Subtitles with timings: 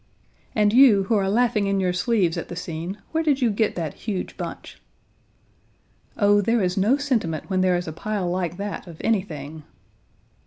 [0.55, 3.75] "And you, who are laughing in your sleeves at the scene, where did you get
[3.75, 4.81] that huge bunch?"
[6.17, 9.61] "Oh, there is no sentiment when there is a pile like that of anything!"